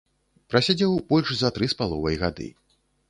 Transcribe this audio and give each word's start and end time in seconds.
Прасядзеў 0.53 0.95
больш 1.13 1.29
за 1.41 1.51
тры 1.59 1.65
з 1.75 1.79
паловай 1.83 2.15
гады. 2.23 2.47